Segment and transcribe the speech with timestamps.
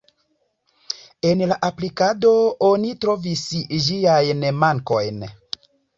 [1.31, 2.31] En la aplikado
[2.69, 3.45] oni trovis
[3.89, 5.21] ĝiajn mankojn.